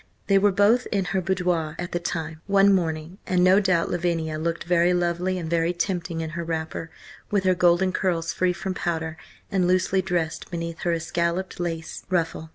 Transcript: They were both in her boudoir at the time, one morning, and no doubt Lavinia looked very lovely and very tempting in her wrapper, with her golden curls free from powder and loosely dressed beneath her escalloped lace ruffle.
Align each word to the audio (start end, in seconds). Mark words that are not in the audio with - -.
They 0.25 0.39
were 0.39 0.51
both 0.51 0.87
in 0.91 1.05
her 1.13 1.21
boudoir 1.21 1.75
at 1.77 1.91
the 1.91 1.99
time, 1.99 2.41
one 2.47 2.73
morning, 2.73 3.19
and 3.27 3.43
no 3.43 3.59
doubt 3.59 3.91
Lavinia 3.91 4.39
looked 4.39 4.63
very 4.63 4.95
lovely 4.95 5.37
and 5.37 5.47
very 5.47 5.73
tempting 5.73 6.21
in 6.21 6.31
her 6.31 6.43
wrapper, 6.43 6.89
with 7.29 7.43
her 7.43 7.53
golden 7.53 7.93
curls 7.93 8.33
free 8.33 8.51
from 8.53 8.73
powder 8.73 9.15
and 9.51 9.67
loosely 9.67 10.01
dressed 10.01 10.49
beneath 10.49 10.79
her 10.79 10.93
escalloped 10.93 11.59
lace 11.59 12.03
ruffle. 12.09 12.49